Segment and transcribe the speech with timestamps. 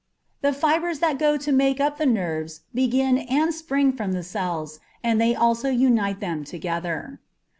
[0.41, 4.79] The fibres that go to make up the nerves begin and spring from the cells,
[5.03, 7.19] and they also unite them together.